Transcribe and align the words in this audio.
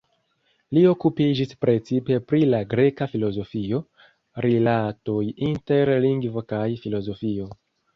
Li 0.77 0.81
okupiĝis 0.91 1.53
precipe 1.65 2.17
pri 2.31 2.41
la 2.55 2.63
greka 2.73 3.09
filozofio, 3.13 3.83
rilatoj 4.49 5.23
inter 5.53 5.97
lingvo 6.11 6.49
kaj 6.55 6.69
filozofio. 6.85 7.53